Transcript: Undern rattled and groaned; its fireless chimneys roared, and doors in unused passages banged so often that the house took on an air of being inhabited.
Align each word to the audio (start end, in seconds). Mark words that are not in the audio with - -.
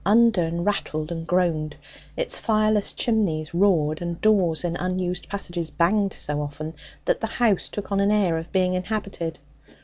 Undern 0.03 0.63
rattled 0.63 1.11
and 1.11 1.27
groaned; 1.27 1.75
its 2.17 2.35
fireless 2.35 2.91
chimneys 2.93 3.53
roared, 3.53 4.01
and 4.01 4.19
doors 4.19 4.63
in 4.63 4.75
unused 4.77 5.29
passages 5.29 5.69
banged 5.69 6.11
so 6.11 6.41
often 6.41 6.73
that 7.05 7.19
the 7.21 7.27
house 7.27 7.69
took 7.69 7.91
on 7.91 7.99
an 7.99 8.09
air 8.09 8.35
of 8.39 8.51
being 8.51 8.73
inhabited. 8.73 9.37